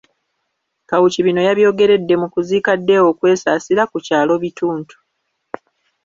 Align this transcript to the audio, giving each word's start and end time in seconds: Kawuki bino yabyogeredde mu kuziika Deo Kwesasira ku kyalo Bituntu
Kawuki 0.89 1.19
bino 1.25 1.41
yabyogeredde 1.47 2.13
mu 2.21 2.27
kuziika 2.33 2.71
Deo 2.87 3.09
Kwesasira 3.19 3.83
ku 3.91 3.97
kyalo 4.05 4.33
Bituntu 4.43 4.95